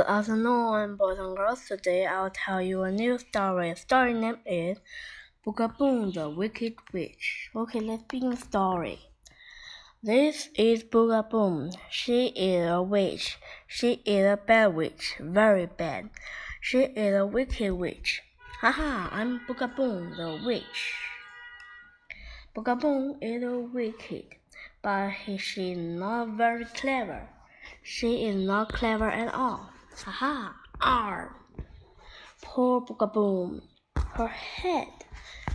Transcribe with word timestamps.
Good 0.00 0.08
afternoon, 0.08 0.96
boys 0.96 1.18
and 1.18 1.36
girls. 1.36 1.68
Today 1.68 2.06
I'll 2.06 2.30
tell 2.30 2.62
you 2.62 2.84
a 2.84 2.90
new 2.90 3.18
story. 3.18 3.74
Story 3.74 4.14
name 4.14 4.38
is 4.46 4.78
Bugaboo 5.44 6.10
the 6.14 6.30
Wicked 6.30 6.76
Witch. 6.90 7.50
Okay, 7.54 7.80
let's 7.80 8.04
begin 8.04 8.30
the 8.30 8.36
story. 8.38 8.98
This 10.02 10.48
is 10.54 10.84
Bugaboo. 10.84 11.72
She 11.90 12.28
is 12.28 12.70
a 12.70 12.80
witch. 12.80 13.36
She 13.66 14.00
is 14.06 14.24
a 14.24 14.38
bad 14.38 14.74
witch, 14.74 15.16
very 15.20 15.66
bad. 15.66 16.08
She 16.62 16.78
is 16.78 17.14
a 17.14 17.26
wicked 17.26 17.74
witch. 17.74 18.22
Haha, 18.62 19.14
I'm 19.14 19.42
Bugaboo 19.46 20.16
the 20.16 20.40
witch. 20.46 20.94
Bugaboo 22.54 23.16
is 23.20 23.42
a 23.42 23.58
wicked, 23.58 24.24
but 24.80 25.12
she's 25.36 25.76
not 25.76 26.38
very 26.38 26.64
clever. 26.64 27.28
She 27.82 28.24
is 28.24 28.36
not 28.36 28.72
clever 28.72 29.10
at 29.10 29.34
all. 29.34 29.68
Haha! 30.02 30.52
R. 30.80 31.36
Poor 32.40 32.80
Bugaboo. 32.80 33.60
Her 34.14 34.28
head. 34.28 34.88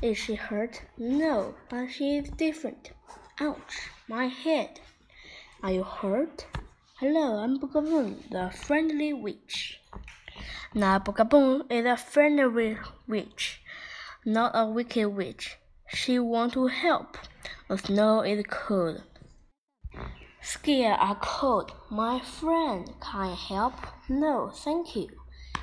Is 0.04 0.18
she 0.18 0.36
hurt? 0.36 0.84
No, 0.98 1.56
but 1.70 1.88
she 1.88 2.18
is 2.18 2.30
different. 2.30 2.92
Ouch! 3.40 3.90
My 4.08 4.28
head. 4.28 4.80
Are 5.64 5.72
you 5.72 5.84
hurt? 5.84 6.46
Hello, 7.00 7.40
I'm 7.40 7.58
Bugaboo, 7.60 8.30
the 8.30 8.52
friendly 8.52 9.14
witch. 9.14 9.82
Now 10.76 11.00
Bugaboo 11.00 11.64
is 11.70 11.86
a 11.86 11.98
friendly 11.98 12.78
witch, 13.08 13.62
not 14.26 14.52
a 14.54 14.66
wicked 14.68 15.08
witch. 15.08 15.58
She 15.88 16.20
wants 16.20 16.54
to 16.54 16.68
help. 16.68 17.18
The 17.68 17.78
snow 17.78 18.22
is 18.22 18.46
cold. 18.48 19.02
Scared 20.48 21.00
are 21.00 21.16
cold. 21.16 21.72
My 21.90 22.20
friend, 22.20 22.94
can 23.02 23.22
I 23.22 23.34
help? 23.34 23.74
No, 24.08 24.52
thank 24.54 24.96
you. 24.96 25.10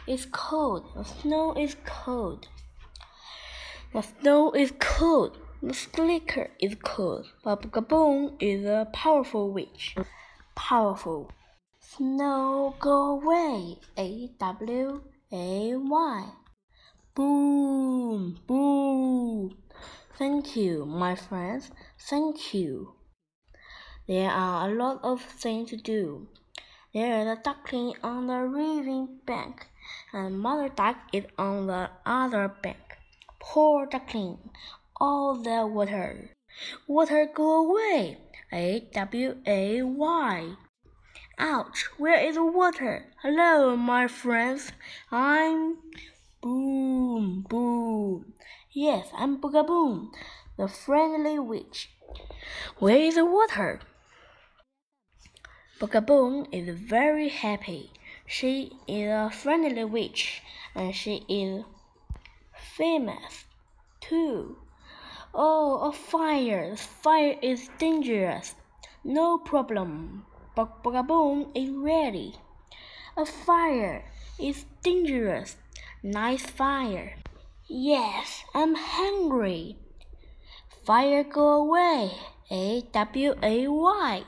It's 0.09 0.27
cold. 0.27 0.91
The 0.97 1.05
snow 1.05 1.55
is 1.55 1.77
cold. 1.87 2.48
The 3.93 4.03
snow 4.03 4.51
is 4.51 4.73
cold. 4.81 5.39
The 5.62 5.73
slicker 5.73 6.51
is 6.59 6.75
cold. 6.83 7.27
But 7.45 7.65
is 8.41 8.65
a 8.65 8.89
powerful 8.93 9.53
witch. 9.53 9.95
Powerful. 10.56 11.31
Snow 11.78 12.75
go 12.81 13.21
away. 13.21 13.78
A 13.97 14.31
W 14.41 15.01
A 15.31 15.77
Y. 15.77 16.33
Boom, 17.15 18.41
boom. 18.49 19.56
Thank 20.19 20.56
you, 20.56 20.84
my 20.84 21.15
friends. 21.15 21.71
Thank 22.01 22.53
you. 22.53 22.95
There 24.08 24.31
are 24.31 24.69
a 24.69 24.75
lot 24.75 24.98
of 25.05 25.22
things 25.22 25.70
to 25.70 25.77
do. 25.77 26.27
There 26.92 27.22
is 27.22 27.39
a 27.39 27.41
duckling 27.42 27.95
on 28.03 28.27
the 28.27 28.41
river 28.41 29.06
bank, 29.25 29.69
and 30.12 30.41
Mother 30.41 30.69
Duck 30.69 30.97
is 31.12 31.25
on 31.39 31.69
the 31.69 31.89
other 32.05 32.48
bank. 32.48 32.98
Poor 33.39 33.86
duckling, 33.86 34.50
all 35.00 35.36
the 35.36 35.67
water. 35.67 36.31
Water 36.86 37.28
go 37.33 37.70
away. 37.70 38.19
A 38.53 38.89
W 38.92 39.36
A 39.47 39.83
Y. 39.83 40.56
Ouch, 41.39 41.89
where 41.97 42.20
is 42.20 42.34
the 42.34 42.44
water? 42.44 43.06
Hello, 43.22 43.77
my 43.77 44.09
friends. 44.09 44.72
I'm 45.11 45.78
Boom 46.42 47.47
Boom. 47.48 48.34
Yes, 48.72 49.09
I'm 49.16 49.41
Bugaboo, 49.41 50.11
the 50.59 50.69
friendly 50.69 51.39
witch. 51.39 51.91
Where 52.78 52.98
is 52.98 53.14
the 53.14 53.25
water? 53.25 53.81
Bugaboo 55.83 56.47
is 56.52 56.69
very 56.78 57.28
happy. 57.28 57.91
She 58.25 58.70
is 58.86 59.11
a 59.11 59.30
friendly 59.34 59.84
witch, 59.84 60.41
and 60.77 60.94
she 60.94 61.25
is 61.28 61.64
famous 62.55 63.47
too. 64.00 64.58
Oh, 65.34 65.91
a 65.91 65.92
fire! 65.92 66.76
Fire 66.76 67.37
is 67.42 67.69
dangerous. 67.78 68.54
No 69.03 69.38
problem. 69.38 70.25
Bugaboo 70.54 71.50
is 71.53 71.71
ready. 71.71 72.37
A 73.16 73.26
fire 73.26 74.04
is 74.38 74.66
dangerous. 74.84 75.56
Nice 76.00 76.47
fire. 76.47 77.16
Yes, 77.66 78.44
I'm 78.54 78.76
hungry. 78.76 79.78
Fire 80.87 81.25
go 81.25 81.65
away. 81.65 82.12
A 82.53 82.82
W 82.92 83.34
A 83.42 83.66
Y. 83.66 84.22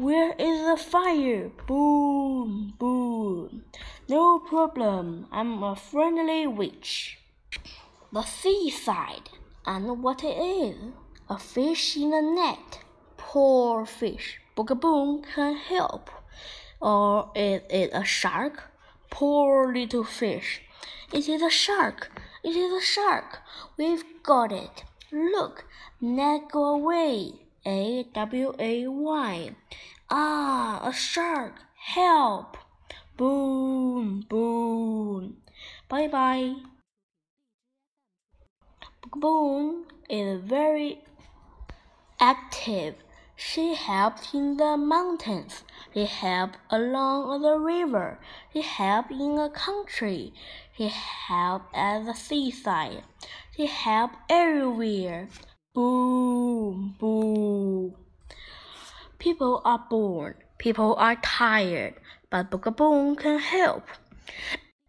Where 0.00 0.32
is 0.38 0.64
the 0.64 0.78
fire? 0.78 1.50
Boom, 1.66 2.72
boom. 2.78 3.64
No 4.08 4.38
problem. 4.38 5.26
I'm 5.30 5.62
a 5.62 5.76
friendly 5.76 6.46
witch. 6.46 7.18
The 8.10 8.22
seaside. 8.22 9.28
And 9.66 10.02
what 10.02 10.24
it 10.24 10.38
is? 10.38 10.94
A 11.28 11.36
fish 11.36 11.98
in 11.98 12.14
a 12.14 12.22
net. 12.22 12.78
Poor 13.18 13.84
fish. 13.84 14.40
Bugaboo 14.56 15.22
can 15.34 15.56
help. 15.56 16.08
Or 16.80 17.30
is 17.34 17.60
it 17.68 17.90
a 17.92 18.02
shark? 18.02 18.72
Poor 19.10 19.70
little 19.70 20.04
fish. 20.04 20.62
It 21.12 21.28
is 21.28 21.42
a 21.42 21.50
shark. 21.50 22.10
It 22.42 22.56
is 22.56 22.72
a 22.72 22.80
shark. 22.80 23.40
We've 23.76 24.04
got 24.22 24.50
it. 24.50 24.82
Look, 25.12 25.66
net 26.00 26.48
go 26.50 26.76
away. 26.76 27.49
A 27.66 28.04
W 28.14 28.54
A 28.58 28.86
Y. 28.86 29.54
Ah, 30.08 30.80
a 30.82 30.92
shark! 30.92 31.54
Help! 31.76 32.56
Boom, 33.16 34.24
boom. 34.28 35.36
Bye 35.88 36.08
bye. 36.08 36.54
Boom 39.14 39.84
is 40.08 40.40
very 40.40 41.02
active. 42.18 42.94
She 43.36 43.74
helps 43.74 44.32
in 44.32 44.56
the 44.56 44.76
mountains. 44.76 45.64
She 45.92 46.06
helps 46.06 46.58
along 46.70 47.42
the 47.42 47.58
river. 47.58 48.18
She 48.52 48.62
helps 48.62 49.10
in 49.10 49.36
the 49.36 49.48
country. 49.48 50.32
She 50.76 50.88
helps 50.88 51.66
at 51.74 52.04
the 52.04 52.14
seaside. 52.14 53.04
She 53.56 53.66
helps 53.66 54.16
everywhere. 54.28 55.28
Boom, 55.72 56.96
boom. 56.98 57.94
People 59.20 59.62
are 59.64 59.86
born, 59.88 60.34
people 60.58 60.96
are 60.96 61.14
tired, 61.22 61.94
but 62.28 62.50
Bugaboo 62.50 63.14
can 63.14 63.38
help. 63.38 63.86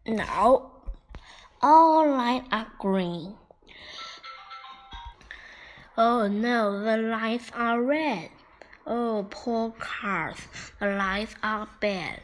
Now, 0.07 0.71
all 1.61 2.09
lights 2.09 2.47
are 2.51 2.65
green. 2.79 3.35
Oh 5.95 6.27
no, 6.27 6.83
the 6.83 6.97
lights 6.97 7.51
are 7.53 7.79
red. 7.79 8.31
Oh, 8.87 9.27
poor 9.29 9.75
cars, 9.77 10.39
the 10.79 10.87
lights 10.87 11.35
are 11.43 11.69
bad. 11.79 12.21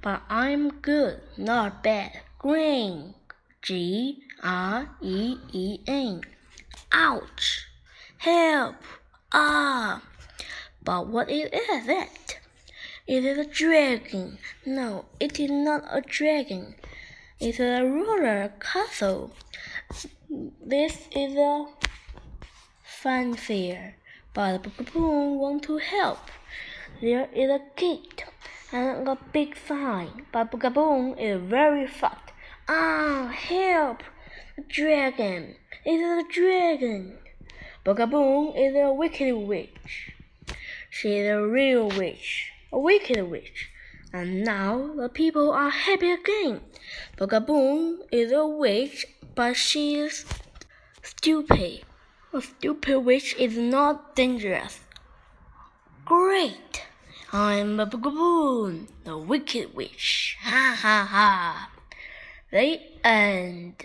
But 0.00 0.22
I'm 0.30 0.70
good, 0.80 1.20
not 1.36 1.82
bad. 1.82 2.22
Green. 2.38 3.14
G 3.60 4.22
R 4.42 4.96
E 5.02 5.36
E 5.52 5.80
N. 5.86 6.22
Ouch! 6.90 7.67
Help! 8.18 8.74
Ah! 9.32 10.02
But 10.82 11.06
what 11.06 11.30
is 11.30 11.48
it? 11.52 12.40
It 13.06 13.24
is 13.24 13.38
a 13.38 13.44
dragon. 13.44 14.38
No, 14.66 15.04
it 15.20 15.38
is 15.38 15.50
not 15.50 15.84
a 15.88 16.00
dragon. 16.00 16.74
It's 17.38 17.60
a 17.60 17.84
roller 17.84 18.52
castle. 18.58 19.30
This 20.28 21.06
is 21.14 21.36
a 21.36 21.66
fanfare, 22.82 23.94
but 24.34 24.64
Bugaboo 24.64 25.38
want 25.38 25.62
to 25.64 25.78
help. 25.78 26.30
There 27.00 27.28
is 27.32 27.48
a 27.48 27.60
gate 27.76 28.24
and 28.72 29.08
a 29.08 29.16
big 29.32 29.56
sign, 29.56 30.26
but 30.32 30.50
Bugaboo 30.50 31.14
is 31.14 31.40
very 31.40 31.86
fat. 31.86 32.32
Ah, 32.68 33.32
help! 33.32 34.02
Dragon! 34.66 35.54
It 35.84 36.00
is 36.00 36.24
a 36.24 36.28
dragon! 36.28 37.18
Bugaboo 37.84 38.54
is 38.54 38.74
a 38.76 38.92
wicked 38.92 39.34
witch. 39.34 40.12
She 40.90 41.16
is 41.16 41.30
a 41.30 41.40
real 41.40 41.88
witch, 41.88 42.50
a 42.72 42.78
wicked 42.78 43.30
witch. 43.30 43.70
And 44.12 44.42
now 44.42 44.94
the 44.96 45.08
people 45.08 45.52
are 45.52 45.70
happy 45.70 46.10
again. 46.10 46.60
Bugaboo 47.16 48.04
is 48.10 48.32
a 48.32 48.46
witch, 48.46 49.06
but 49.34 49.54
she 49.54 49.96
is 49.96 50.24
stupid. 51.02 51.82
A 52.32 52.42
stupid 52.42 53.00
witch 53.00 53.34
is 53.38 53.56
not 53.56 54.16
dangerous. 54.16 54.80
Great! 56.04 56.84
I'm 57.32 57.78
a 57.78 57.86
Bugaboo, 57.86 58.86
the 59.04 59.18
wicked 59.18 59.74
witch. 59.74 60.36
Ha 60.42 60.74
ha 60.80 61.06
ha. 61.08 61.70
The 62.50 62.80
end. 63.04 63.84